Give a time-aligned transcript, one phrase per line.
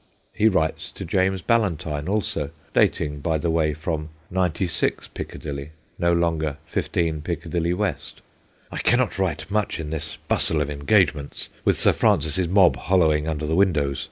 [0.33, 6.57] He writes to James Ballantyne, also dating, by the way, from '96 Piccadilly,' no longer'
[6.65, 8.23] 15 Piccadilly West':'
[8.71, 13.45] I cannot write much in this bustle of engagements, with Sir Francis's mob hollowing under
[13.45, 13.99] the windows.